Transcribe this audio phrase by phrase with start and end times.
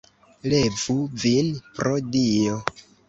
[0.53, 0.95] Levu
[1.25, 2.57] vin, pro Dio!